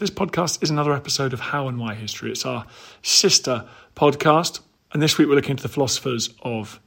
[0.00, 2.32] This podcast is another episode of How and Why History.
[2.32, 2.66] It's our
[3.00, 3.64] sister
[3.94, 4.58] podcast.
[4.92, 6.80] And this week we're looking into the philosophers of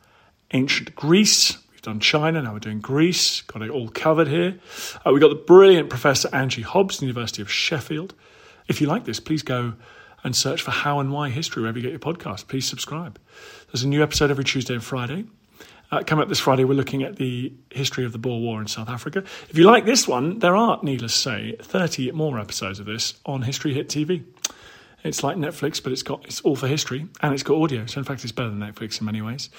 [0.52, 1.58] ancient Greece.
[1.72, 3.40] We've done China, now we're doing Greece.
[3.44, 4.60] Got it all covered here.
[5.06, 8.14] Uh, we've got the brilliant Professor Angie Hobbs, University of Sheffield.
[8.68, 9.76] If you like this, please go
[10.26, 12.50] and search for How and Why History wherever you get your podcast.
[12.50, 13.18] Please subscribe.
[13.72, 15.28] There's a new episode every Tuesday and Friday.
[15.90, 18.68] Uh, coming up this Friday, we're looking at the history of the Boer War in
[18.68, 19.24] South Africa.
[19.50, 23.14] If you like this one, there are, needless to say, 30 more episodes of this
[23.26, 24.24] on History Hit TV.
[25.04, 27.86] It's like Netflix, but it's got it's all for history and it's got audio.
[27.86, 29.50] So in fact, it's better than Netflix in many ways.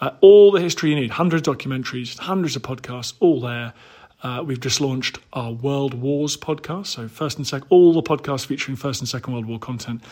[0.00, 3.74] Uh, all the history you need, hundreds of documentaries, hundreds of podcasts, all there.
[4.22, 6.86] Uh, we've just launched our World Wars podcast.
[6.86, 10.02] So first and second, all the podcasts featuring First and Second World War content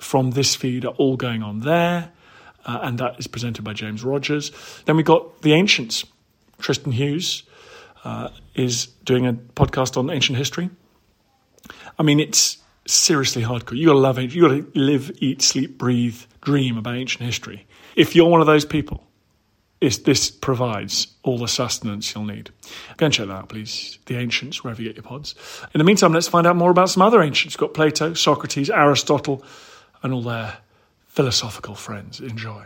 [0.00, 2.10] from this feed are all going on there,
[2.64, 4.52] uh, and that is presented by James Rogers.
[4.84, 6.04] Then we got the Ancients.
[6.58, 7.42] Tristan Hughes
[8.04, 10.70] uh, is doing a podcast on ancient history.
[11.98, 13.76] I mean, it's seriously hardcore.
[13.76, 14.34] You gotta love it.
[14.34, 17.66] You gotta live, eat, sleep, breathe, dream about ancient history.
[17.96, 19.06] If you're one of those people,
[19.80, 22.50] this provides all the sustenance you'll need.
[22.98, 23.98] Go and check that out, please.
[24.06, 25.34] The ancients, wherever you get your pods.
[25.74, 27.56] In the meantime, let's find out more about some other ancients.
[27.56, 29.42] We've got Plato, Socrates, Aristotle,
[30.02, 30.58] and all their
[31.10, 32.20] philosophical friends.
[32.20, 32.64] Enjoy.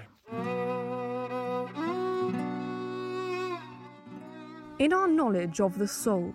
[4.78, 6.34] In our knowledge of the soul,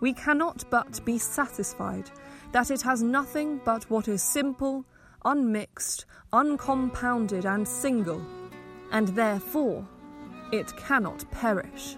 [0.00, 2.10] we cannot but be satisfied
[2.52, 4.84] that it has nothing but what is simple,
[5.24, 6.04] unmixed,
[6.34, 8.22] uncompounded, and single,
[8.92, 9.88] and therefore
[10.52, 11.96] it cannot perish.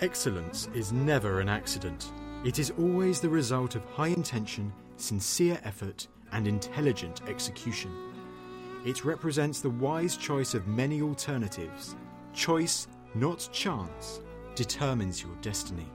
[0.00, 2.12] Excellence is never an accident.
[2.44, 7.90] It is always the result of high intention, sincere effort, and intelligent execution.
[8.84, 11.94] It represents the wise choice of many alternatives.
[12.32, 14.20] Choice, not chance,
[14.54, 15.86] determines your destiny.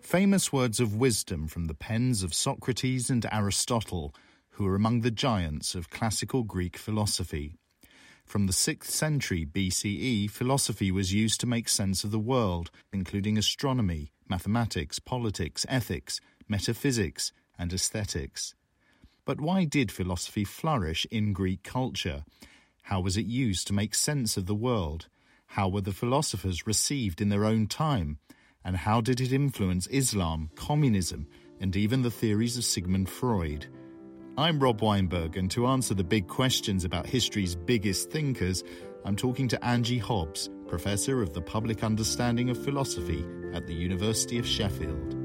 [0.00, 4.14] Famous words of wisdom from the pens of Socrates and Aristotle,
[4.50, 7.54] who are among the giants of classical Greek philosophy.
[8.24, 13.38] From the 6th century BCE, philosophy was used to make sense of the world, including
[13.38, 18.54] astronomy, mathematics, politics, ethics, metaphysics, and aesthetics.
[19.24, 22.24] But why did philosophy flourish in Greek culture?
[22.82, 25.08] How was it used to make sense of the world?
[25.46, 28.18] How were the philosophers received in their own time?
[28.64, 31.26] And how did it influence Islam, communism,
[31.60, 33.66] and even the theories of Sigmund Freud?
[34.38, 38.62] I'm Rob Weinberg, and to answer the big questions about history's biggest thinkers,
[39.04, 43.24] I'm talking to Angie Hobbs, Professor of the Public Understanding of Philosophy
[43.54, 45.15] at the University of Sheffield.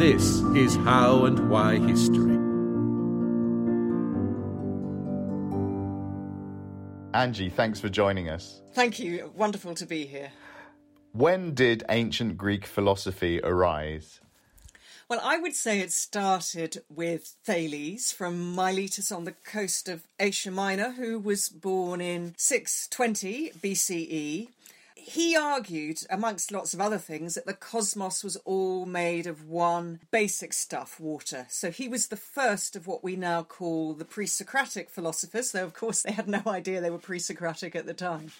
[0.00, 2.38] This is How and Why History.
[7.12, 8.62] Angie, thanks for joining us.
[8.72, 9.30] Thank you.
[9.36, 10.32] Wonderful to be here.
[11.12, 14.20] When did ancient Greek philosophy arise?
[15.06, 20.50] Well, I would say it started with Thales from Miletus on the coast of Asia
[20.50, 24.48] Minor, who was born in 620 BCE.
[25.02, 30.00] He argued, amongst lots of other things, that the cosmos was all made of one
[30.10, 31.46] basic stuff, water.
[31.48, 35.64] So he was the first of what we now call the pre Socratic philosophers, though,
[35.64, 38.32] of course, they had no idea they were pre Socratic at the time.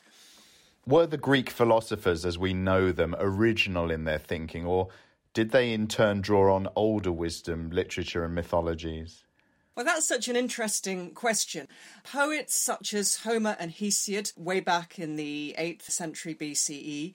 [0.86, 4.88] Were the Greek philosophers, as we know them, original in their thinking, or
[5.32, 9.24] did they in turn draw on older wisdom, literature, and mythologies?
[9.76, 11.68] Well, that's such an interesting question.
[12.04, 17.14] Poets such as Homer and Hesiod, way back in the 8th century BCE,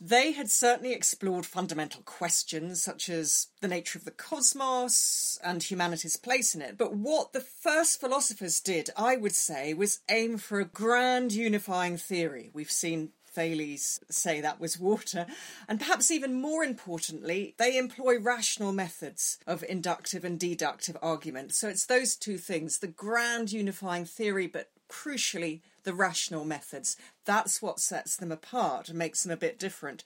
[0.00, 6.18] They had certainly explored fundamental questions such as the nature of the cosmos and humanity's
[6.18, 6.76] place in it.
[6.76, 11.96] But what the first philosophers did, I would say, was aim for a grand unifying
[11.96, 12.50] theory.
[12.52, 15.26] We've seen Thales say that was water.
[15.68, 21.54] And perhaps even more importantly, they employ rational methods of inductive and deductive argument.
[21.54, 26.96] So it's those two things the grand unifying theory, but crucially, the rational methods.
[27.26, 30.02] That's what sets them apart and makes them a bit different.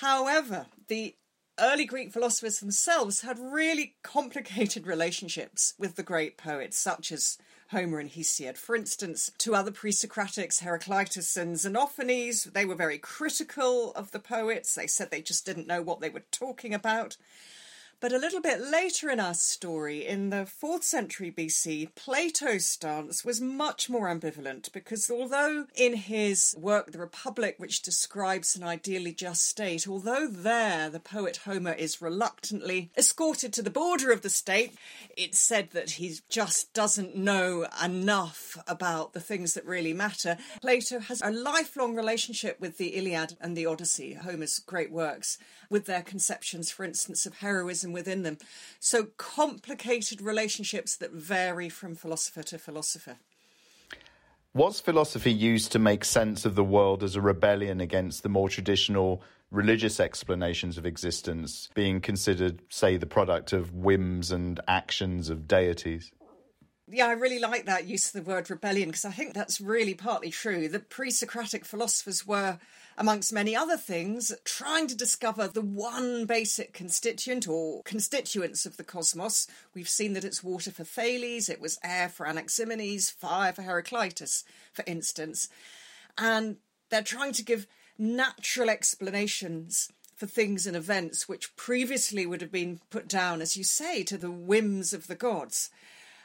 [0.00, 1.16] However, the
[1.58, 7.38] early Greek philosophers themselves had really complicated relationships with the great poets, such as
[7.70, 8.56] Homer and Hesiod.
[8.56, 14.20] For instance, two other pre Socratics, Heraclitus and Xenophanes, they were very critical of the
[14.20, 14.74] poets.
[14.74, 17.16] They said they just didn't know what they were talking about.
[17.98, 23.24] But a little bit later in our story, in the 4th century BC, Plato's stance
[23.24, 29.12] was much more ambivalent because although in his work The Republic, which describes an ideally
[29.12, 34.28] just state, although there the poet Homer is reluctantly escorted to the border of the
[34.28, 34.74] state,
[35.16, 40.36] it's said that he just doesn't know enough about the things that really matter.
[40.60, 45.38] Plato has a lifelong relationship with the Iliad and the Odyssey, Homer's great works,
[45.70, 48.38] with their conceptions, for instance, of heroism within them.
[48.80, 53.16] So complicated relationships that vary from philosopher to philosopher.
[54.54, 58.48] Was philosophy used to make sense of the world as a rebellion against the more
[58.48, 65.46] traditional religious explanations of existence, being considered, say, the product of whims and actions of
[65.46, 66.10] deities?
[66.88, 69.94] Yeah, I really like that use of the word rebellion because I think that's really
[69.94, 70.68] partly true.
[70.68, 72.58] The pre Socratic philosophers were,
[72.98, 78.84] amongst many other things, trying to discover the one basic constituent or constituents of the
[78.84, 79.46] cosmos.
[79.74, 84.44] We've seen that it's water for Thales, it was air for Anaximenes, fire for Heraclitus,
[84.72, 85.48] for instance.
[86.16, 86.56] And
[86.88, 87.66] they're trying to give
[87.98, 93.64] natural explanations for things and events which previously would have been put down, as you
[93.64, 95.70] say, to the whims of the gods.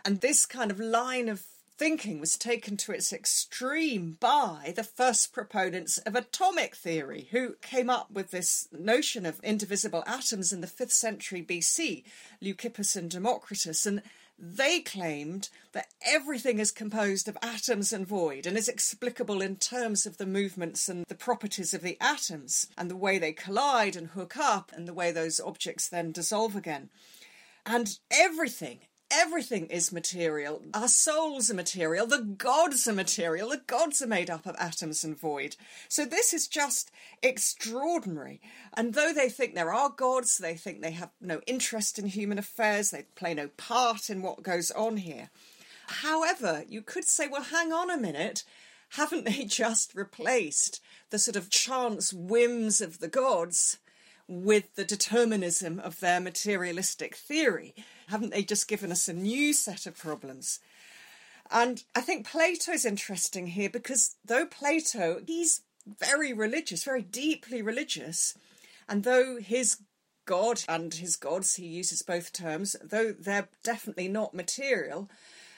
[0.05, 1.43] And this kind of line of
[1.81, 7.89] thinking was taken to its extreme by the first proponents of atomic theory, who came
[7.89, 12.03] up with this notion of indivisible atoms in the 5th century BC,
[12.39, 13.87] Leucippus and Democritus.
[13.87, 14.03] And
[14.37, 20.05] they claimed that everything is composed of atoms and void and is explicable in terms
[20.05, 24.09] of the movements and the properties of the atoms and the way they collide and
[24.09, 26.91] hook up and the way those objects then dissolve again.
[27.65, 30.61] And everything, everything is material.
[30.73, 32.07] Our souls are material.
[32.07, 33.49] The gods are material.
[33.49, 35.55] The gods are made up of atoms and void.
[35.87, 36.91] So this is just
[37.21, 38.41] extraordinary.
[38.75, 42.39] And though they think there are gods, they think they have no interest in human
[42.39, 45.29] affairs, they play no part in what goes on here.
[45.87, 48.43] However, you could say, well, hang on a minute.
[48.91, 53.77] Haven't they just replaced the sort of chance whims of the gods
[54.31, 57.75] with the determinism of their materialistic theory?
[58.07, 60.59] Haven't they just given us a new set of problems?
[61.51, 65.61] And I think Plato's interesting here because though Plato, he's
[65.99, 68.33] very religious, very deeply religious,
[68.87, 69.79] and though his
[70.25, 75.09] God and his gods, he uses both terms, though they're definitely not material,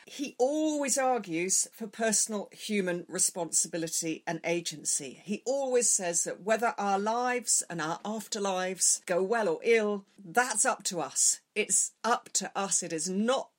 [0.05, 5.21] he always argues for personal human responsibility and agency.
[5.23, 10.65] He always says that whether our lives and our afterlives go well or ill, that's
[10.65, 11.41] up to us.
[11.55, 12.83] It's up to us.
[12.83, 13.49] It is not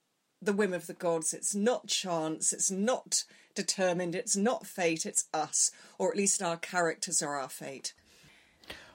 [0.42, 1.32] the whim of the gods.
[1.32, 2.52] It's not chance.
[2.52, 3.24] It's not
[3.54, 4.14] determined.
[4.14, 5.06] It's not fate.
[5.06, 7.94] It's us, or at least our characters are our fate.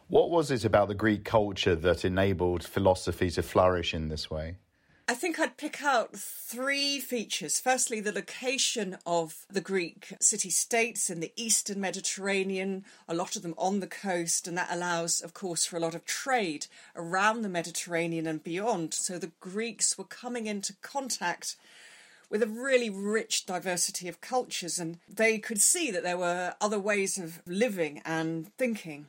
[0.08, 4.56] What was it about the Greek culture that enabled philosophy to flourish in this way?
[5.10, 7.60] I think I'd pick out three features.
[7.60, 13.42] Firstly, the location of the Greek city states in the eastern Mediterranean, a lot of
[13.42, 17.42] them on the coast, and that allows, of course, for a lot of trade around
[17.42, 18.94] the Mediterranean and beyond.
[18.94, 21.56] So the Greeks were coming into contact
[22.30, 26.80] with a really rich diversity of cultures, and they could see that there were other
[26.80, 29.08] ways of living and thinking.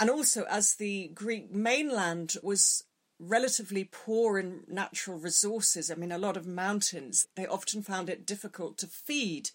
[0.00, 2.82] And also, as the Greek mainland was
[3.22, 5.90] relatively poor in natural resources.
[5.90, 9.50] I mean, a lot of mountains, they often found it difficult to feed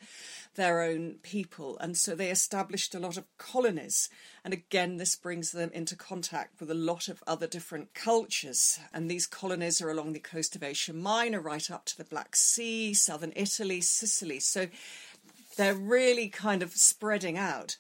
[0.56, 4.10] their own people, and so they established a lot of colonies.
[4.44, 8.80] And again, this brings them into contact with a lot of other different cultures.
[8.94, 12.36] And these colonies are along the coast of Asia Minor, right up to the Black
[12.36, 14.40] Sea, southern Italy, Sicily.
[14.40, 14.68] So
[15.58, 17.78] they're really kind of spreading out.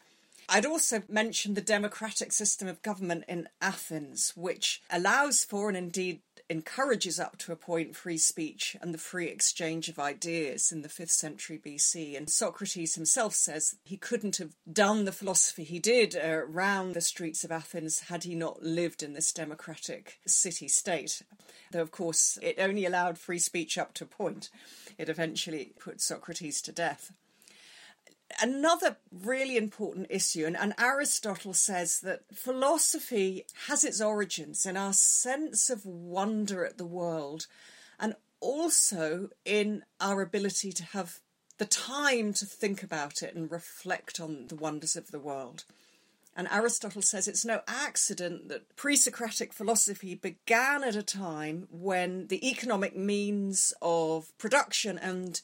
[0.49, 6.21] I'd also mention the democratic system of government in Athens, which allows for and indeed
[6.49, 10.87] encourages up to a point free speech and the free exchange of ideas in the
[10.87, 12.15] 5th century BC.
[12.15, 17.43] And Socrates himself says he couldn't have done the philosophy he did around the streets
[17.43, 21.23] of Athens had he not lived in this democratic city state.
[21.71, 24.49] Though, of course, it only allowed free speech up to a point.
[24.97, 27.11] It eventually put Socrates to death
[28.41, 34.93] another really important issue, and, and, Aristotle says that philosophy has its origins in our
[34.93, 37.47] sense of wonder at the world
[37.99, 41.19] and also in our ability to have
[41.57, 45.63] the time to think about it and reflect on the wonders of the world.
[46.35, 52.27] And Aristotle says it's no accident that pre Socratic philosophy began at a time when
[52.27, 55.41] the economic means of production and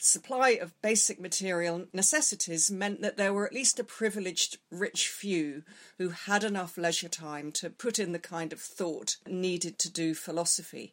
[0.00, 5.62] supply of basic material necessities meant that there were at least a privileged rich few
[5.98, 10.14] who had enough leisure time to put in the kind of thought needed to do
[10.14, 10.92] philosophy.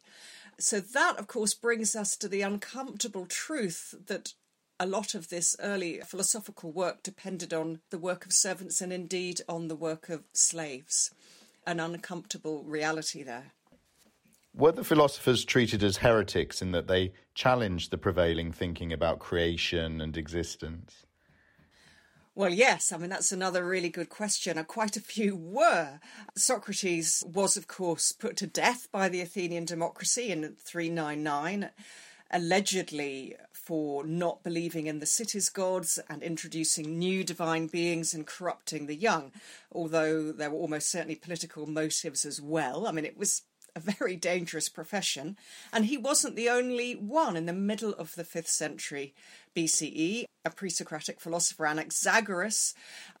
[0.58, 4.34] So, that of course brings us to the uncomfortable truth that
[4.78, 9.40] a lot of this early philosophical work depended on the work of servants and indeed
[9.48, 11.10] on the work of slaves.
[11.66, 13.52] An uncomfortable reality there.
[14.56, 20.00] Were the philosophers treated as heretics in that they challenged the prevailing thinking about creation
[20.00, 21.04] and existence?
[22.34, 22.90] Well, yes.
[22.90, 24.62] I mean, that's another really good question.
[24.64, 26.00] Quite a few were.
[26.36, 31.68] Socrates was, of course, put to death by the Athenian democracy in 399,
[32.30, 38.86] allegedly for not believing in the city's gods and introducing new divine beings and corrupting
[38.86, 39.32] the young,
[39.70, 42.86] although there were almost certainly political motives as well.
[42.86, 43.42] I mean, it was
[43.76, 45.36] a very dangerous profession,
[45.72, 49.14] and he wasn't the only one in the middle of the 5th century
[49.54, 50.24] BCE.
[50.44, 52.72] A pre Socratic philosopher, Anaxagoras,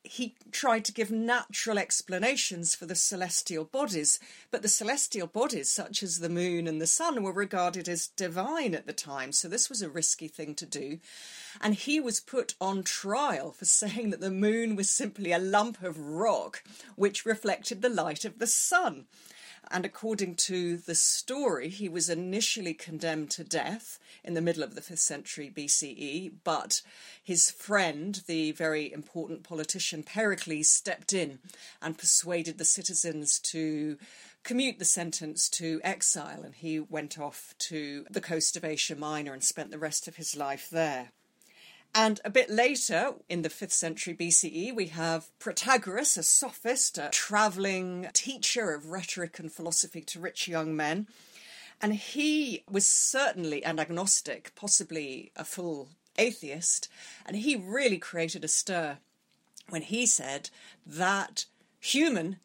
[0.04, 4.20] he tried to give natural explanations for the celestial bodies,
[4.52, 8.76] but the celestial bodies, such as the moon and the sun, were regarded as divine
[8.76, 11.00] at the time, so this was a risky thing to do.
[11.60, 15.82] And he was put on trial for saying that the moon was simply a lump
[15.82, 16.62] of rock
[16.94, 19.06] which reflected the light of the sun.
[19.70, 24.74] And according to the story, he was initially condemned to death in the middle of
[24.74, 26.82] the 5th century BCE, but
[27.22, 31.40] his friend, the very important politician Pericles, stepped in
[31.82, 33.98] and persuaded the citizens to
[34.44, 39.32] commute the sentence to exile, and he went off to the coast of Asia Minor
[39.32, 41.10] and spent the rest of his life there.
[41.98, 47.08] And a bit later, in the 5th century BCE, we have Protagoras, a sophist, a
[47.10, 51.06] travelling teacher of rhetoric and philosophy to rich young men.
[51.80, 55.88] And he was certainly an agnostic, possibly a full
[56.18, 56.90] atheist,
[57.24, 58.98] and he really created a stir
[59.70, 60.50] when he said
[60.86, 61.46] that
[61.80, 62.36] human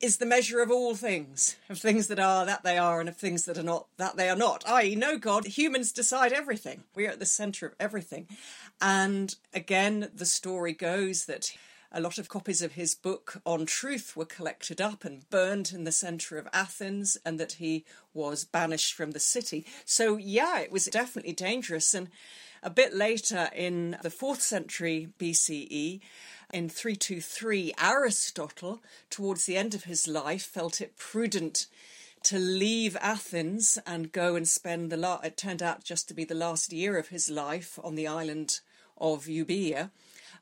[0.00, 3.16] is the measure of all things, of things that are that they are, and of
[3.16, 4.66] things that are not that they are not.
[4.66, 6.84] I.e., no God, humans decide everything.
[6.94, 8.28] We are at the centre of everything.
[8.80, 11.52] And again, the story goes that
[11.90, 15.84] a lot of copies of his book on truth were collected up and burned in
[15.84, 19.64] the centre of Athens, and that he was banished from the city.
[19.84, 21.94] So, yeah, it was definitely dangerous.
[21.94, 22.08] And
[22.62, 26.00] a bit later in the 4th century BCE,
[26.52, 31.66] in 323, Aristotle, towards the end of his life, felt it prudent
[32.24, 36.24] to leave Athens and go and spend the la- it turned out just to be
[36.24, 38.60] the last year of his life on the island
[39.00, 39.90] of Euboea.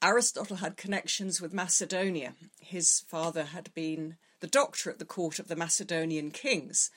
[0.03, 2.35] Aristotle had connections with Macedonia.
[2.61, 6.91] His father had been the doctor at the court of the Macedonian kings.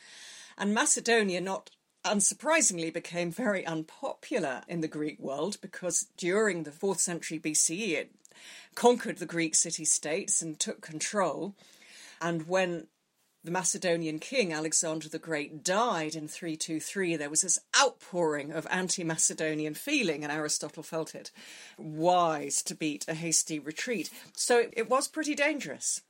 [0.57, 1.69] And Macedonia not
[2.05, 8.11] unsurprisingly became very unpopular in the Greek world because during the 4th century BCE it
[8.75, 11.55] conquered the Greek city states and took control.
[12.21, 12.87] And when
[13.49, 19.03] the Macedonian king Alexander the Great died in 323, there was this outpouring of anti
[19.03, 21.31] Macedonian feeling, and Aristotle felt it
[21.75, 24.11] wise to beat a hasty retreat.
[24.33, 26.01] So it was pretty dangerous.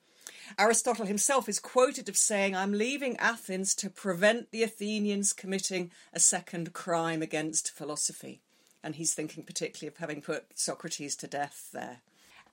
[0.58, 6.20] Aristotle himself is quoted of saying, I'm leaving Athens to prevent the Athenians committing a
[6.20, 8.42] second crime against philosophy.
[8.84, 12.02] And he's thinking particularly of having put Socrates to death there.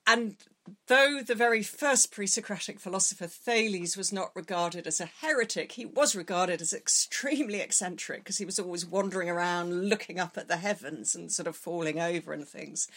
[0.07, 0.37] And
[0.87, 5.85] though the very first pre Socratic philosopher Thales was not regarded as a heretic, he
[5.85, 10.57] was regarded as extremely eccentric because he was always wandering around looking up at the
[10.57, 12.87] heavens and sort of falling over and things.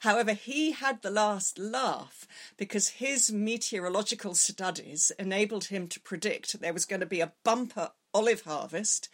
[0.00, 6.72] However, he had the last laugh because his meteorological studies enabled him to predict there
[6.72, 9.08] was going to be a bumper olive harvest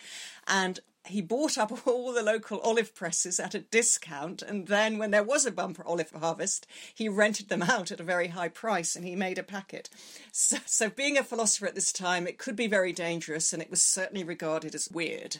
[0.46, 5.10] and he bought up all the local olive presses at a discount, and then when
[5.10, 8.96] there was a bumper olive harvest, he rented them out at a very high price
[8.96, 9.88] and he made a packet.
[10.32, 13.70] So, so being a philosopher at this time, it could be very dangerous, and it
[13.70, 15.38] was certainly regarded as weird.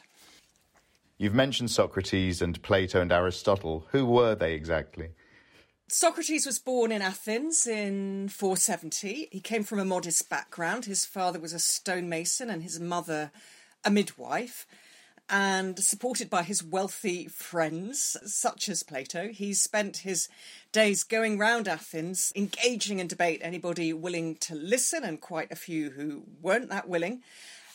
[1.18, 3.86] You've mentioned Socrates and Plato and Aristotle.
[3.90, 5.10] Who were they exactly?
[5.88, 9.28] Socrates was born in Athens in 470.
[9.32, 10.84] He came from a modest background.
[10.84, 13.32] His father was a stonemason and his mother
[13.84, 14.66] a midwife.
[15.30, 20.28] And supported by his wealthy friends, such as Plato, he spent his
[20.72, 25.90] days going round Athens, engaging in debate anybody willing to listen, and quite a few
[25.90, 27.22] who weren't that willing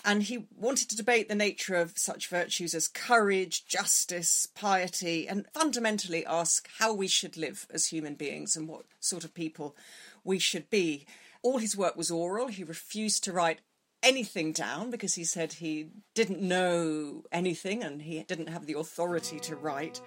[0.06, 5.46] and he wanted to debate the nature of such virtues as courage, justice, piety, and
[5.54, 9.76] fundamentally ask how we should live as human beings and what sort of people
[10.24, 11.06] we should be.
[11.42, 12.48] All his work was oral.
[12.48, 13.60] He refused to write
[14.04, 19.40] anything down because he said he didn't know anything and he didn't have the authority
[19.40, 20.02] to write.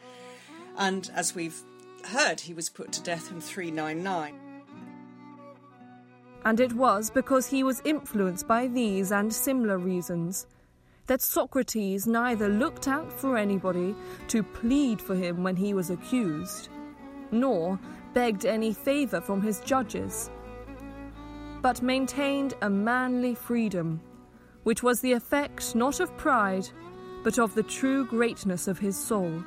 [0.77, 1.61] And as we've
[2.05, 4.47] heard, he was put to death in 399
[6.47, 10.47] and it was because he was influenced by these and similar reasons
[11.09, 13.97] that Socrates neither looked out for anybody
[14.29, 16.69] to plead for him when he was accused,
[17.33, 17.81] nor
[18.15, 20.31] begged any favour from his judges,
[21.67, 24.01] but maintained a manly freedom,
[24.63, 26.69] which was the effect not of pride,
[27.25, 29.43] but of the true greatness of his soul.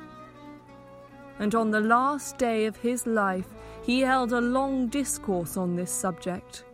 [1.38, 3.48] And on the last day of his life,
[3.82, 6.64] he held a long discourse on this subject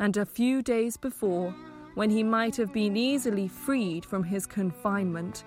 [0.00, 1.54] and a few days before,
[1.94, 5.44] when he might have been easily freed from his confinement,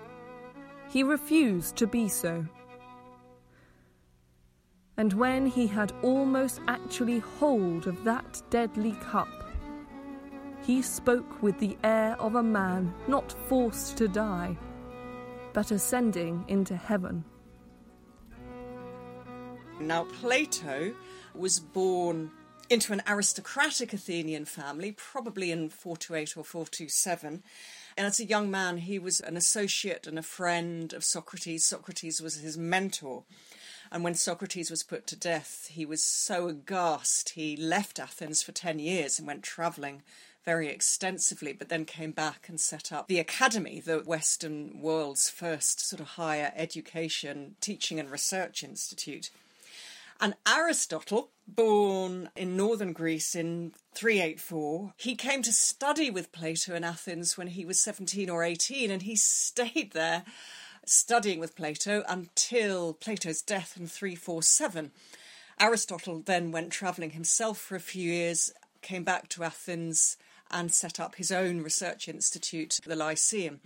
[0.88, 2.46] he refused to be so.
[5.00, 9.30] And when he had almost actually hold of that deadly cup,
[10.62, 14.58] he spoke with the air of a man not forced to die,
[15.54, 17.24] but ascending into heaven.
[19.80, 20.94] Now, Plato
[21.34, 22.30] was born
[22.68, 27.42] into an aristocratic Athenian family, probably in 428 or 427.
[27.96, 31.64] And as a young man, he was an associate and a friend of Socrates.
[31.64, 33.24] Socrates was his mentor.
[33.92, 38.52] And when Socrates was put to death, he was so aghast, he left Athens for
[38.52, 40.02] 10 years and went travelling
[40.44, 45.80] very extensively, but then came back and set up the Academy, the Western world's first
[45.80, 49.30] sort of higher education, teaching, and research institute.
[50.20, 56.84] And Aristotle, born in northern Greece in 384, he came to study with Plato in
[56.84, 60.24] Athens when he was 17 or 18, and he stayed there
[60.90, 64.90] studying with Plato until Plato's death in 347.
[65.60, 70.16] Aristotle then went travelling himself for a few years, came back to Athens,
[70.50, 73.60] and set up his own research institute, the Lyceum.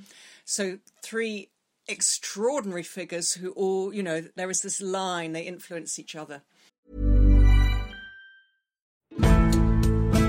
[0.44, 1.48] So, three
[1.88, 6.42] extraordinary figures who all, you know, there is this line, they influence each other.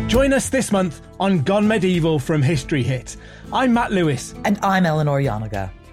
[0.07, 3.17] Join us this month on Gone Medieval from History Hit.
[3.51, 4.33] I'm Matt Lewis.
[4.45, 5.71] And I'm Eleanor Janega.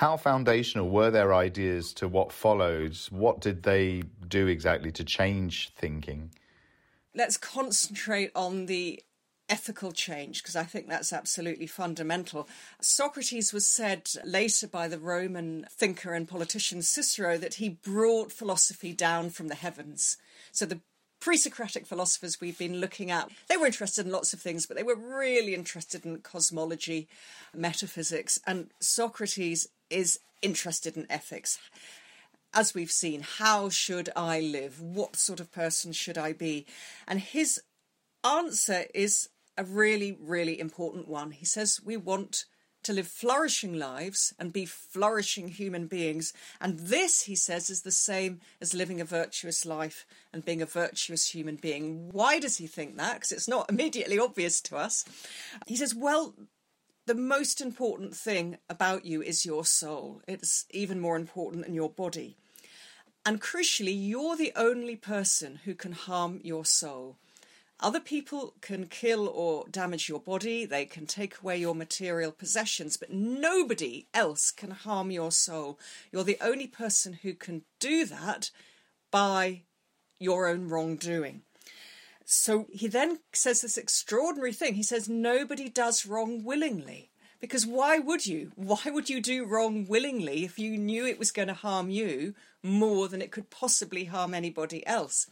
[0.00, 2.96] How foundational were their ideas to what followed?
[3.10, 6.30] What did they do exactly to change thinking?
[7.14, 9.02] Let's concentrate on the
[9.50, 12.48] ethical change because I think that's absolutely fundamental.
[12.80, 18.94] Socrates was said later by the Roman thinker and politician Cicero that he brought philosophy
[18.94, 20.16] down from the heavens.
[20.50, 20.80] So the
[21.20, 24.78] pre Socratic philosophers we've been looking at, they were interested in lots of things, but
[24.78, 27.06] they were really interested in cosmology,
[27.54, 31.58] metaphysics, and Socrates is interested in ethics.
[32.52, 34.80] As we've seen, how should I live?
[34.80, 36.66] What sort of person should I be?
[37.06, 37.60] And his
[38.24, 41.30] answer is a really, really important one.
[41.32, 42.46] He says, We want
[42.82, 46.32] to live flourishing lives and be flourishing human beings.
[46.60, 50.66] And this, he says, is the same as living a virtuous life and being a
[50.66, 52.08] virtuous human being.
[52.10, 53.14] Why does he think that?
[53.14, 55.04] Because it's not immediately obvious to us.
[55.66, 56.34] He says, well,
[57.06, 60.22] the most important thing about you is your soul.
[60.28, 62.36] It's even more important than your body.
[63.26, 67.16] And crucially, you're the only person who can harm your soul.
[67.82, 72.98] Other people can kill or damage your body, they can take away your material possessions,
[72.98, 75.78] but nobody else can harm your soul.
[76.12, 78.50] You're the only person who can do that
[79.10, 79.62] by
[80.18, 81.42] your own wrongdoing.
[82.32, 84.74] So he then says this extraordinary thing.
[84.74, 87.10] He says, Nobody does wrong willingly.
[87.40, 88.52] Because why would you?
[88.54, 92.34] Why would you do wrong willingly if you knew it was going to harm you
[92.62, 95.26] more than it could possibly harm anybody else?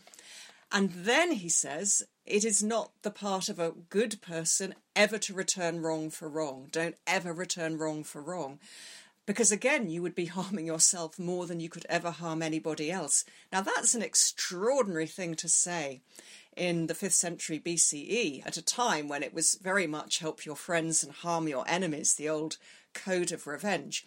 [0.72, 5.34] And then he says, it is not the part of a good person ever to
[5.34, 6.66] return wrong for wrong.
[6.72, 8.58] Don't ever return wrong for wrong.
[9.24, 13.24] Because again, you would be harming yourself more than you could ever harm anybody else.
[13.52, 16.00] Now, that's an extraordinary thing to say
[16.59, 20.57] in the 5th century BCE at a time when it was very much help your
[20.57, 22.59] friends and harm your enemies, the old
[22.92, 24.05] code of revenge.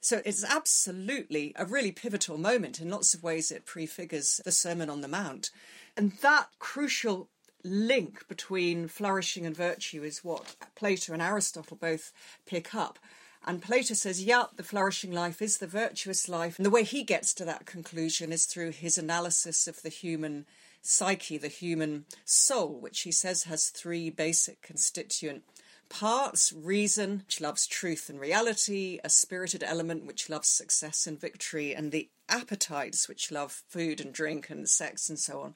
[0.00, 2.80] So it's absolutely a really pivotal moment.
[2.80, 5.50] In lots of ways, it prefigures the Sermon on the Mount.
[5.96, 7.28] And that crucial
[7.62, 12.12] link between flourishing and virtue is what Plato and Aristotle both
[12.46, 12.98] pick up.
[13.46, 16.58] And Plato says, yeah, the flourishing life is the virtuous life.
[16.58, 20.46] And the way he gets to that conclusion is through his analysis of the human
[20.82, 25.44] psyche, the human soul, which he says has three basic constituent
[25.88, 31.74] parts reason, which loves truth and reality, a spirited element, which loves success and victory,
[31.74, 35.54] and the appetites, which love food and drink and sex and so on.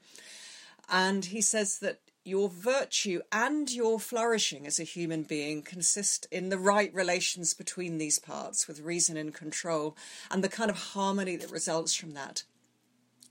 [0.91, 6.49] And he says that your virtue and your flourishing as a human being consist in
[6.49, 9.97] the right relations between these parts with reason and control
[10.31, 12.45] and the kind of harmony that results from that.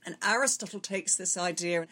[0.06, 1.88] And Aristotle takes this idea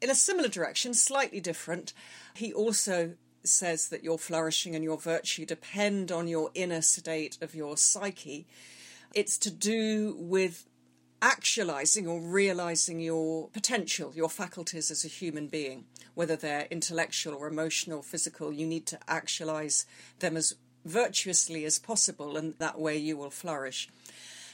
[0.00, 1.92] in a similar direction, slightly different.
[2.34, 7.54] He also says that your flourishing and your virtue depend on your inner state of
[7.54, 8.46] your psyche.
[9.14, 10.66] It's to do with
[11.22, 17.48] actualizing or realizing your potential, your faculties as a human being, whether they're intellectual or
[17.48, 19.86] emotional, physical, you need to actualize
[20.18, 23.88] them as virtuously as possible, and that way you will flourish.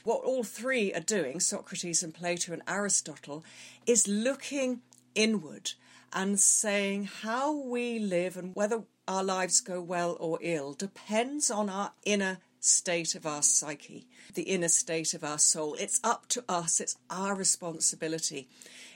[0.03, 3.43] What all three are doing, Socrates and Plato and Aristotle,
[3.85, 4.81] is looking
[5.13, 5.73] inward
[6.13, 11.69] and saying how we live and whether our lives go well or ill depends on
[11.69, 15.75] our inner state of our psyche, the inner state of our soul.
[15.79, 18.47] It's up to us, it's our responsibility.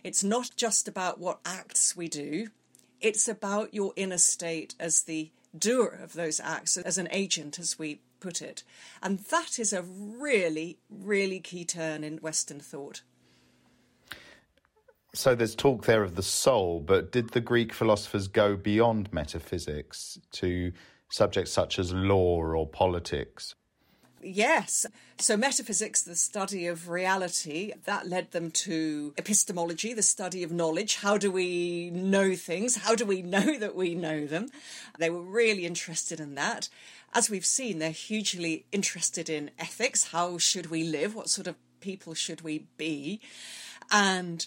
[0.04, 2.50] It's not just about what acts we do,
[3.02, 7.80] it's about your inner state as the doer of those acts, as an agent, as
[7.80, 8.64] we put it.
[9.04, 13.04] And that is a really, really key turn in Western thought.
[15.14, 20.20] So there's talk there of the soul, but did the Greek philosophers go beyond metaphysics
[20.34, 20.74] to
[21.10, 23.54] subjects such as law or politics?
[24.26, 24.88] Yes.
[25.20, 30.96] So, metaphysics, the study of reality, that led them to epistemology, the study of knowledge.
[30.96, 32.78] How do we know things?
[32.78, 34.48] How do we know that we know them?
[34.98, 36.70] They were really interested in that.
[37.16, 40.10] As we've seen, they're hugely interested in ethics.
[40.10, 41.16] How should we live?
[41.16, 43.22] What sort of people should we be?
[43.90, 44.46] And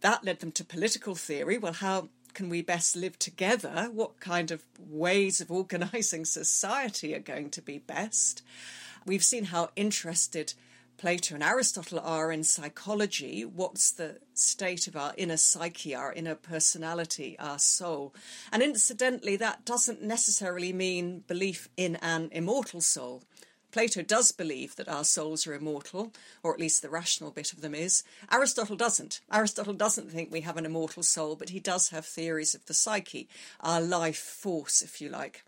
[0.00, 1.58] that led them to political theory.
[1.58, 3.90] Well, how can we best live together?
[3.92, 8.42] What kind of ways of organising society are going to be best?
[9.04, 10.54] We've seen how interested
[10.98, 13.44] Plato and Aristotle are in psychology.
[13.44, 18.14] What's the state of our inner psyche, our inner personality, our soul?
[18.50, 23.24] And incidentally, that doesn't necessarily mean belief in an immortal soul.
[23.72, 27.60] Plato does believe that our souls are immortal, or at least the rational bit of
[27.60, 28.02] them is.
[28.32, 29.20] Aristotle doesn't.
[29.30, 32.72] Aristotle doesn't think we have an immortal soul, but he does have theories of the
[32.72, 33.28] psyche,
[33.60, 35.44] our life force, if you like.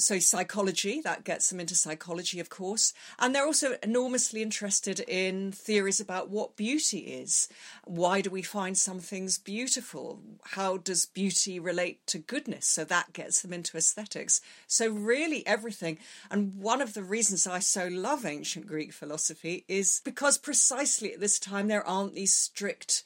[0.00, 2.92] So, psychology, that gets them into psychology, of course.
[3.18, 7.48] And they're also enormously interested in theories about what beauty is.
[7.84, 10.20] Why do we find some things beautiful?
[10.44, 12.64] How does beauty relate to goodness?
[12.66, 14.40] So, that gets them into aesthetics.
[14.68, 15.98] So, really, everything.
[16.30, 21.18] And one of the reasons I so love ancient Greek philosophy is because precisely at
[21.18, 23.02] this time there aren't these strict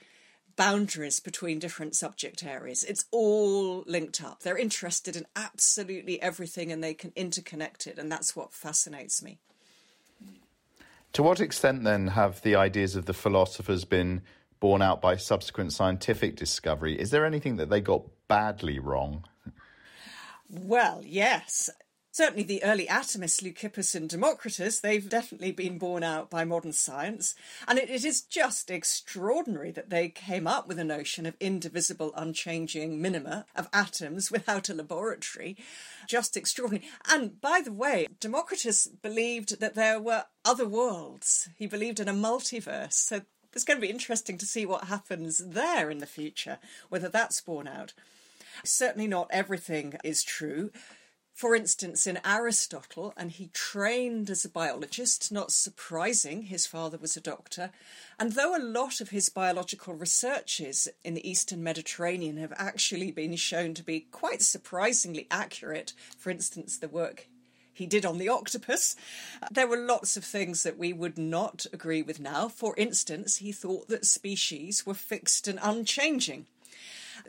[0.56, 2.84] boundaries between different subject areas.
[2.84, 4.42] It's all linked up.
[4.42, 9.38] They're interested in absolutely everything and they can interconnect it, and that's what fascinates me.
[11.14, 14.22] To what extent, then, have the ideas of the philosophers been
[14.60, 16.98] borne out by subsequent scientific discovery?
[16.98, 19.24] Is there anything that they got badly wrong?
[20.48, 21.68] Well, yes.
[22.14, 27.34] Certainly, the early atomists, Leucippus and Democritus, they've definitely been borne out by modern science.
[27.66, 32.12] And it, it is just extraordinary that they came up with a notion of indivisible,
[32.14, 35.56] unchanging minima of atoms without a laboratory.
[36.06, 36.86] Just extraordinary.
[37.10, 42.12] And by the way, Democritus believed that there were other worlds, he believed in a
[42.12, 42.92] multiverse.
[42.92, 43.22] So
[43.54, 46.58] it's going to be interesting to see what happens there in the future,
[46.90, 47.94] whether that's borne out.
[48.64, 50.70] Certainly, not everything is true.
[51.32, 57.16] For instance, in Aristotle, and he trained as a biologist, not surprising, his father was
[57.16, 57.70] a doctor.
[58.18, 63.34] And though a lot of his biological researches in the Eastern Mediterranean have actually been
[63.36, 67.28] shown to be quite surprisingly accurate, for instance, the work
[67.72, 68.94] he did on the octopus.
[69.50, 72.48] There were lots of things that we would not agree with now.
[72.48, 76.46] For instance, he thought that species were fixed and unchanging.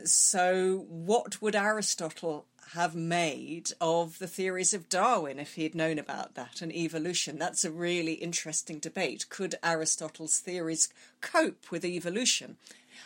[0.04, 5.98] So, what would Aristotle have made of the theories of Darwin if he had known
[5.98, 7.38] about that and evolution?
[7.38, 9.28] That's a really interesting debate.
[9.28, 10.88] Could Aristotle's theories
[11.20, 12.56] cope with evolution?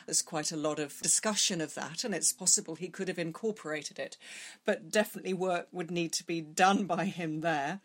[0.06, 3.98] There's quite a lot of discussion of that, and it's possible he could have incorporated
[3.98, 4.16] it,
[4.64, 7.80] but definitely work would need to be done by him there.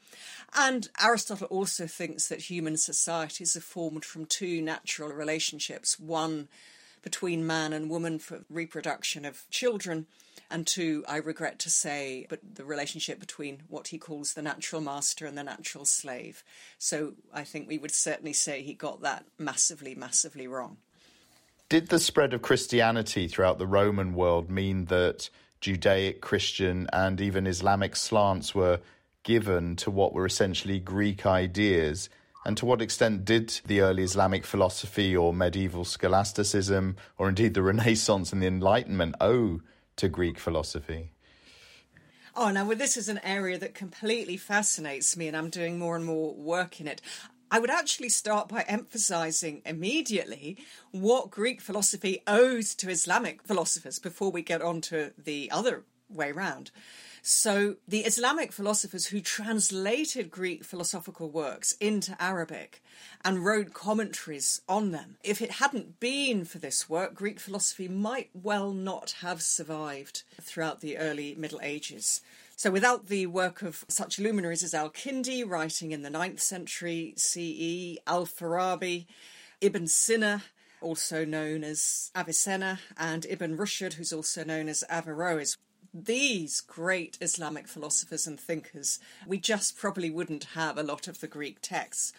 [0.53, 6.47] And Aristotle also thinks that human societies are formed from two natural relationships one
[7.01, 10.07] between man and woman for reproduction of children,
[10.53, 14.81] and two, I regret to say, but the relationship between what he calls the natural
[14.81, 16.43] master and the natural slave.
[16.77, 20.77] So I think we would certainly say he got that massively, massively wrong.
[21.69, 27.47] Did the spread of Christianity throughout the Roman world mean that Judaic, Christian, and even
[27.47, 28.79] Islamic slants were
[29.23, 32.09] given to what were essentially Greek ideas?
[32.45, 37.63] And to what extent did the early Islamic philosophy or medieval scholasticism, or indeed the
[37.63, 39.61] Renaissance and the Enlightenment, owe
[39.97, 41.11] to Greek philosophy?
[42.35, 45.95] Oh, now, well, this is an area that completely fascinates me, and I'm doing more
[45.95, 46.99] and more work in it.
[47.51, 50.57] I would actually start by emphasizing immediately
[50.89, 56.31] what Greek philosophy owes to Islamic philosophers before we get on to the other way
[56.31, 56.71] round.
[57.25, 62.83] So, the Islamic philosophers who translated Greek philosophical works into Arabic
[63.23, 68.29] and wrote commentaries on them, if it hadn't been for this work, Greek philosophy might
[68.33, 72.19] well not have survived throughout the early Middle Ages.
[72.57, 77.13] So, without the work of such luminaries as Al Kindi, writing in the 9th century
[77.15, 79.05] CE, Al Farabi,
[79.61, 80.43] Ibn Sina,
[80.81, 85.55] also known as Avicenna, and Ibn Rushd, who's also known as Averroes,
[85.93, 91.27] these great Islamic philosophers and thinkers, we just probably wouldn't have a lot of the
[91.27, 92.13] Greek texts.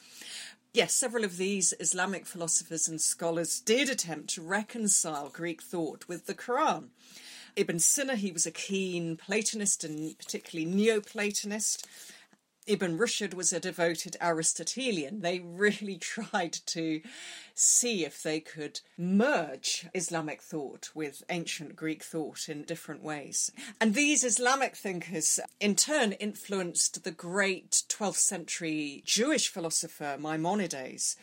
[0.73, 6.27] Yes, several of these Islamic philosophers and scholars did attempt to reconcile Greek thought with
[6.27, 6.89] the Quran.
[7.57, 11.85] Ibn Sina, he was a keen Platonist and particularly Neoplatonist.
[12.67, 15.21] Ibn Rushd was a devoted Aristotelian.
[15.21, 17.03] They really tried to
[17.55, 23.53] see if they could merge Islamic thought with ancient Greek thought in different ways.
[23.81, 31.17] And these Islamic thinkers, in turn, influenced the great 12th century Jewish philosopher Maimonides,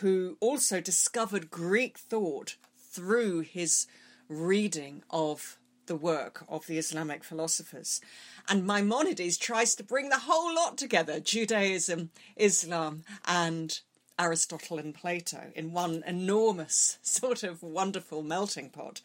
[0.00, 3.86] who also discovered Greek thought through his
[4.28, 8.00] reading of the work of the Islamic philosophers.
[8.48, 13.80] And Maimonides tries to bring the whole lot together Judaism, Islam, and
[14.18, 19.00] Aristotle and Plato in one enormous, sort of wonderful melting pot.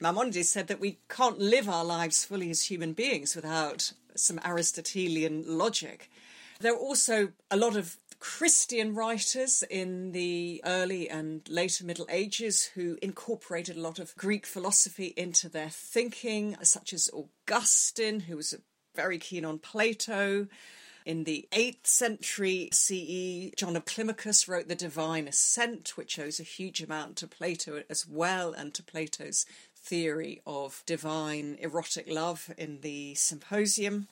[0.00, 5.44] Maimonides said that we can't live our lives fully as human beings without some Aristotelian
[5.46, 6.10] logic.
[6.60, 12.64] There are also a lot of Christian writers in the early and later Middle Ages
[12.74, 18.52] who incorporated a lot of Greek philosophy into their thinking, such as Augustine, who was
[18.96, 20.48] very keen on Plato.
[21.06, 26.42] In the 8th century CE, John of Climacus wrote The Divine Ascent, which owes a
[26.42, 32.80] huge amount to Plato as well and to Plato's theory of divine erotic love in
[32.80, 34.08] the Symposium.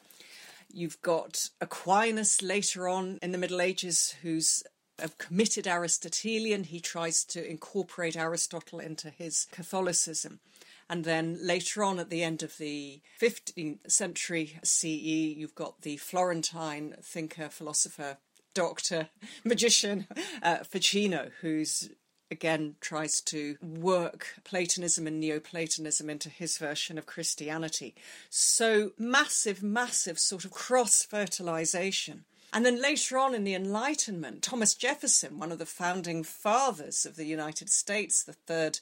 [0.71, 4.63] You've got Aquinas later on in the Middle Ages, who's
[4.99, 6.65] a committed Aristotelian.
[6.65, 10.41] He tries to incorporate Aristotle into his Catholicism.
[10.89, 15.97] And then later on, at the end of the 15th century CE, you've got the
[15.97, 18.19] Florentine thinker, philosopher,
[18.55, 19.09] doctor,
[19.45, 20.07] magician,
[20.43, 21.91] uh, Ficino, who's
[22.31, 27.95] again tries to work Platonism and Neoplatonism into his version of Christianity.
[28.31, 32.25] So massive, massive sort of cross fertilization.
[32.53, 37.17] And then later on in the Enlightenment, Thomas Jefferson, one of the founding fathers of
[37.17, 38.79] the United States, the third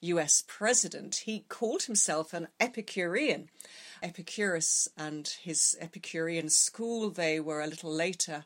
[0.00, 3.48] US president, he called himself an Epicurean.
[4.02, 8.44] Epicurus and his Epicurean school, they were a little later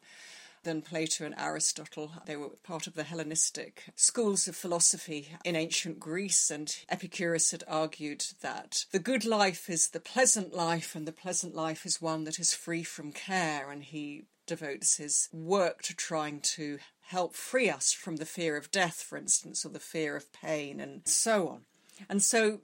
[0.63, 2.13] than Plato and Aristotle.
[2.27, 7.65] They were part of the Hellenistic schools of philosophy in ancient Greece, and Epicurus had
[7.67, 12.25] argued that the good life is the pleasant life, and the pleasant life is one
[12.25, 17.71] that is free from care, and he devotes his work to trying to help free
[17.71, 21.49] us from the fear of death, for instance, or the fear of pain, and so
[21.49, 21.61] on.
[22.09, 22.61] And so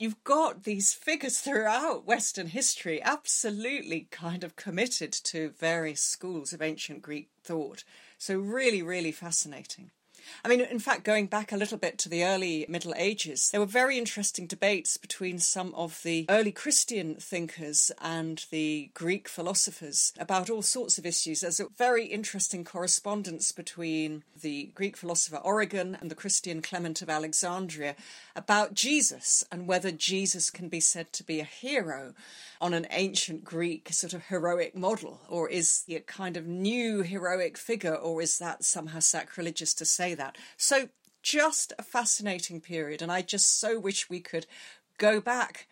[0.00, 6.62] you've got these figures throughout Western history absolutely kind of committed to various schools of
[6.62, 7.84] ancient Greek thought.
[8.16, 9.90] So, really, really fascinating.
[10.44, 13.60] I mean, in fact, going back a little bit to the early Middle Ages, there
[13.60, 20.12] were very interesting debates between some of the early Christian thinkers and the Greek philosophers
[20.18, 21.40] about all sorts of issues.
[21.40, 27.10] There's a very interesting correspondence between the Greek philosopher Origen and the Christian Clement of
[27.10, 27.96] Alexandria
[28.34, 32.14] about Jesus and whether Jesus can be said to be a hero
[32.60, 37.00] on an ancient Greek sort of heroic model, or is he a kind of new
[37.02, 40.19] heroic figure, or is that somehow sacrilegious to say that?
[40.56, 40.88] So,
[41.22, 44.46] just a fascinating period, and I just so wish we could
[44.98, 45.66] go back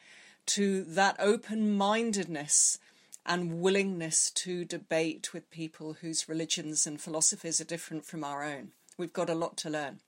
[0.46, 2.78] to that open mindedness
[3.24, 8.72] and willingness to debate with people whose religions and philosophies are different from our own.
[8.96, 10.00] We've got a lot to learn.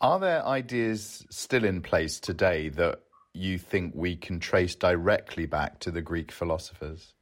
[0.00, 3.00] Are there ideas still in place today that
[3.32, 7.14] you think we can trace directly back to the Greek philosophers?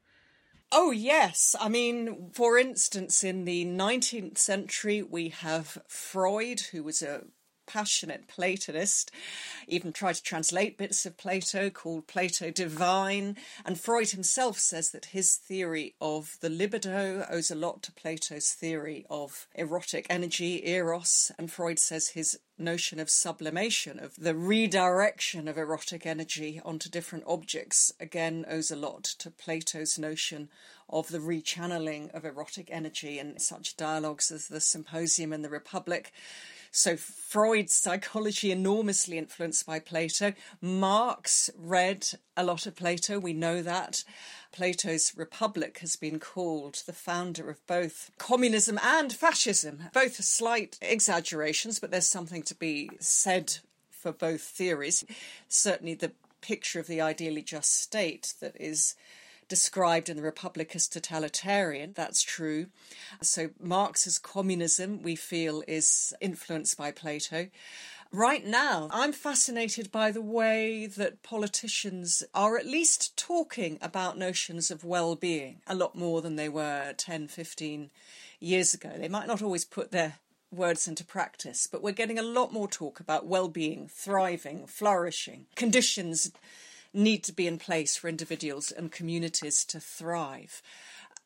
[0.70, 1.56] Oh, yes.
[1.58, 7.22] I mean, for instance, in the 19th century, we have Freud, who was a
[7.68, 9.12] passionate Platonist,
[9.68, 13.36] even tried to translate bits of Plato called Plato Divine.
[13.64, 18.52] And Freud himself says that his theory of the libido owes a lot to Plato's
[18.52, 21.30] theory of erotic energy, eros.
[21.38, 27.24] And Freud says his notion of sublimation, of the redirection of erotic energy onto different
[27.26, 30.48] objects, again owes a lot to Plato's notion
[30.88, 36.12] of the rechanneling of erotic energy in such dialogues as the Symposium and the Republic.
[36.70, 40.34] So Freud's psychology enormously influenced by Plato.
[40.60, 44.04] Marx read a lot of Plato, we know that.
[44.52, 49.84] Plato's Republic has been called the founder of both communism and fascism.
[49.92, 53.58] Both slight exaggerations, but there's something to be said
[53.90, 55.04] for both theories.
[55.48, 58.94] Certainly the picture of the ideally just state that is
[59.48, 61.92] described in the Republic as totalitarian.
[61.94, 62.66] That's true.
[63.22, 67.48] So Marx's communism, we feel, is influenced by Plato.
[68.10, 74.70] Right now, I'm fascinated by the way that politicians are at least talking about notions
[74.70, 77.90] of well being a lot more than they were 10, 15
[78.40, 78.92] years ago.
[78.96, 80.14] They might not always put their
[80.50, 85.44] words into practice, but we're getting a lot more talk about well being, thriving, flourishing,
[85.54, 86.32] conditions
[86.98, 90.60] need to be in place for individuals and communities to thrive.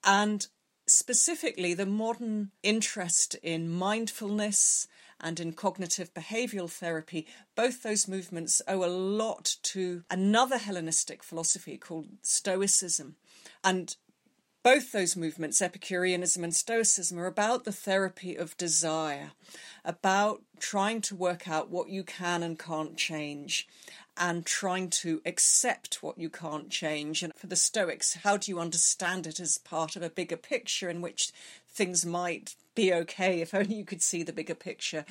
[0.04, 0.46] And
[0.86, 4.86] specifically, the modern interest in mindfulness
[5.20, 11.78] and in cognitive behavioral therapy, both those movements owe a lot to another Hellenistic philosophy
[11.78, 13.16] called Stoicism.
[13.62, 13.96] And
[14.64, 19.32] both those movements, Epicureanism and Stoicism, are about the therapy of desire,
[19.84, 23.66] about trying to work out what you can and can't change,
[24.16, 27.22] and trying to accept what you can't change.
[27.22, 30.88] And for the Stoics, how do you understand it as part of a bigger picture
[30.88, 31.32] in which
[31.70, 35.04] things might be okay if only you could see the bigger picture?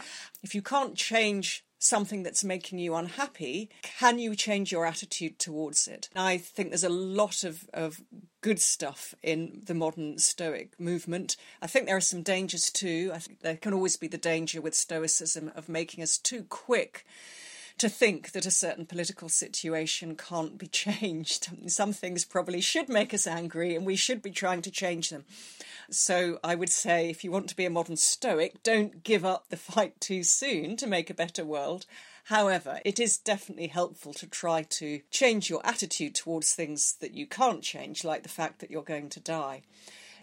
[0.43, 5.87] If you can't change something that's making you unhappy, can you change your attitude towards
[5.87, 6.09] it?
[6.15, 8.01] I think there's a lot of, of
[8.41, 11.37] good stuff in the modern Stoic movement.
[11.61, 13.11] I think there are some dangers too.
[13.13, 17.03] I think there can always be the danger with Stoicism of making us too quick
[17.81, 21.49] to think that a certain political situation can't be changed.
[21.65, 25.25] Some things probably should make us angry and we should be trying to change them.
[25.89, 29.49] So I would say if you want to be a modern Stoic, don't give up
[29.49, 31.87] the fight too soon to make a better world.
[32.25, 37.25] However, it is definitely helpful to try to change your attitude towards things that you
[37.25, 39.63] can't change, like the fact that you're going to die.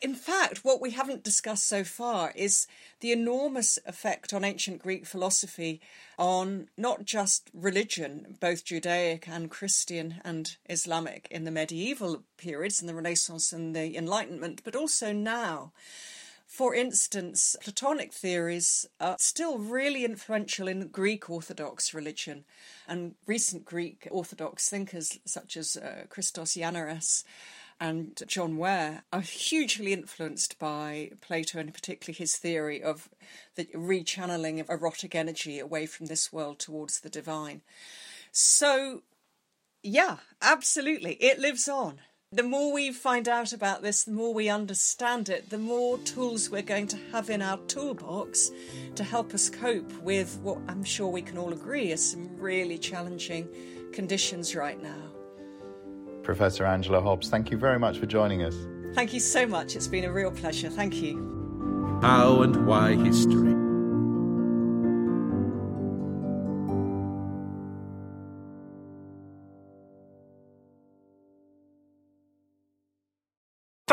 [0.01, 2.67] In fact, what we haven't discussed so far is
[3.01, 5.81] the enormous effect on ancient Greek philosophy
[6.19, 12.87] on not just religion, both Judaic and Christian and Islamic in the medieval periods, in
[12.87, 15.73] the Renaissance and the Enlightenment, but also now.
[16.47, 22.45] For instance, Platonic theories are still really influential in Greek Orthodox religion,
[22.87, 27.23] and recent Greek Orthodox thinkers such as uh, Christos Yannaras
[27.81, 33.09] and John Ware are hugely influenced by Plato and particularly his theory of
[33.55, 37.63] the rechanneling of erotic energy away from this world towards the divine.
[38.33, 39.03] So
[39.83, 41.15] Yeah, absolutely.
[41.15, 42.01] It lives on.
[42.31, 46.51] The more we find out about this, the more we understand it, the more tools
[46.51, 48.51] we're going to have in our toolbox
[48.97, 52.77] to help us cope with what I'm sure we can all agree are some really
[52.77, 53.49] challenging
[53.93, 55.18] conditions right now.
[56.29, 58.55] Professor Angela Hobbs, thank you very much for joining us.
[58.93, 59.75] Thank you so much.
[59.75, 60.69] It's been a real pleasure.
[60.69, 61.17] Thank you.
[62.03, 63.58] How and Why History.